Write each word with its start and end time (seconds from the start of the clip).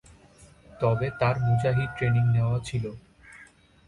তবে 0.79 1.07
তার 1.19 1.35
মুজাহিদ 1.39 1.89
ট্রেনিং 1.97 2.23
নেওয়া 2.35 2.57
ছিল। 2.67 2.85